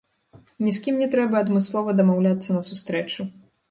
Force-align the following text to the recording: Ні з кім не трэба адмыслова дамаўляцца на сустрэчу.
Ні 0.67 0.71
з 0.77 0.81
кім 0.85 0.95
не 1.03 1.07
трэба 1.17 1.43
адмыслова 1.43 1.97
дамаўляцца 2.03 2.49
на 2.61 2.69
сустрэчу. 2.73 3.33